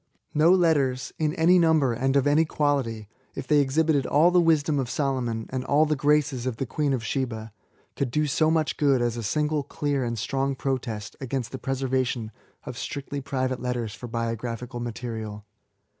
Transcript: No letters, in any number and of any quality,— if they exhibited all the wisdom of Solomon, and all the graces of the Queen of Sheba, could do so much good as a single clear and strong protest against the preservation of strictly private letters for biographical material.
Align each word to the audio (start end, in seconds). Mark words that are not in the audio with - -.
No 0.33 0.51
letters, 0.51 1.13
in 1.19 1.35
any 1.35 1.59
number 1.59 1.93
and 1.93 2.15
of 2.15 2.25
any 2.25 2.43
quality,— 2.43 3.07
if 3.35 3.45
they 3.45 3.59
exhibited 3.59 4.07
all 4.07 4.31
the 4.31 4.41
wisdom 4.41 4.79
of 4.79 4.89
Solomon, 4.89 5.45
and 5.51 5.63
all 5.63 5.85
the 5.85 5.95
graces 5.95 6.47
of 6.47 6.57
the 6.57 6.65
Queen 6.65 6.91
of 6.91 7.05
Sheba, 7.05 7.53
could 7.95 8.09
do 8.09 8.25
so 8.25 8.49
much 8.49 8.77
good 8.77 8.99
as 8.99 9.15
a 9.15 9.21
single 9.21 9.61
clear 9.61 10.03
and 10.03 10.17
strong 10.17 10.55
protest 10.55 11.15
against 11.21 11.51
the 11.51 11.59
preservation 11.59 12.31
of 12.63 12.79
strictly 12.79 13.21
private 13.21 13.61
letters 13.61 13.93
for 13.93 14.07
biographical 14.07 14.79
material. 14.79 15.45